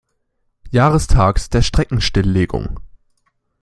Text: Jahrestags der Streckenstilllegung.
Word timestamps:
Jahrestags 0.71 1.51
der 1.51 1.61
Streckenstilllegung. 1.61 2.79